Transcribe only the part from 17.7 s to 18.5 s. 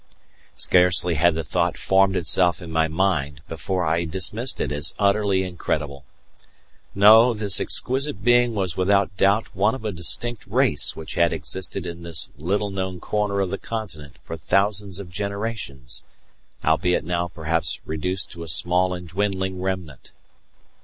reduced to a